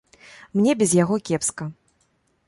[0.59, 1.63] Мне без яго кепска.